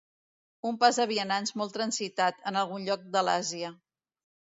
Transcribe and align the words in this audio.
Un 0.69 0.77
pas 0.83 0.99
de 1.01 1.03
vianants 1.11 1.53
molt 1.61 1.75
transitat, 1.75 2.39
en 2.53 2.57
algun 2.63 2.89
lloc 2.89 3.05
de 3.17 3.23
l'Àsia. 3.29 3.71